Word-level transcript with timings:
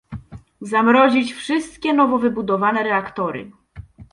Zamrozić 0.61 1.33
wszystkie 1.33 1.93
nowo 1.93 2.17
wybudowane 2.17 2.83
reaktory 2.83 3.51